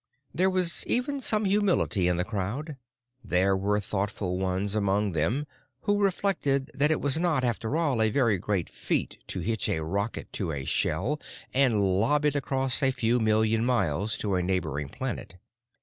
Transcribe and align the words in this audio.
There 0.33 0.49
was 0.49 0.83
even 0.87 1.21
some 1.21 1.45
humility 1.45 2.07
in 2.07 2.17
the 2.17 2.23
crowd. 2.25 2.75
There 3.23 3.55
were 3.55 3.79
thoughtful 3.79 4.39
ones 4.39 4.73
among 4.73 5.11
them 5.11 5.45
who 5.81 6.01
reflected 6.01 6.71
that 6.73 6.89
it 6.89 6.99
was 6.99 7.19
not, 7.19 7.43
after 7.43 7.77
all, 7.77 8.01
a 8.01 8.09
very 8.09 8.39
great 8.39 8.67
feat 8.67 9.19
to 9.27 9.41
hitch 9.41 9.69
a 9.69 9.83
rocket 9.83 10.33
to 10.33 10.51
a 10.53 10.65
shell 10.65 11.21
and 11.53 11.83
lob 11.83 12.25
it 12.25 12.35
across 12.35 12.81
a 12.81 12.89
few 12.89 13.19
million 13.19 13.63
miles 13.63 14.17
to 14.17 14.33
a 14.33 14.41
neighboring 14.41 14.89
planet. 14.89 15.35